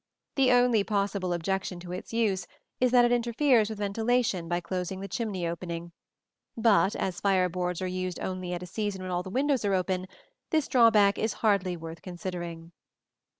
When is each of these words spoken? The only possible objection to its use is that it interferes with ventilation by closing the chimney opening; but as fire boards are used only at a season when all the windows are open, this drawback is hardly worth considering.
The 0.33 0.51
only 0.51 0.83
possible 0.83 1.31
objection 1.31 1.79
to 1.81 1.91
its 1.91 2.11
use 2.11 2.47
is 2.79 2.89
that 2.89 3.05
it 3.05 3.11
interferes 3.11 3.69
with 3.69 3.77
ventilation 3.77 4.49
by 4.49 4.59
closing 4.59 4.99
the 4.99 5.07
chimney 5.07 5.45
opening; 5.47 5.91
but 6.57 6.95
as 6.95 7.21
fire 7.21 7.49
boards 7.49 7.83
are 7.83 7.87
used 7.87 8.19
only 8.19 8.51
at 8.53 8.63
a 8.63 8.65
season 8.65 9.03
when 9.03 9.11
all 9.11 9.21
the 9.21 9.29
windows 9.29 9.63
are 9.63 9.75
open, 9.75 10.07
this 10.49 10.67
drawback 10.67 11.19
is 11.19 11.33
hardly 11.45 11.77
worth 11.77 12.01
considering. 12.01 12.71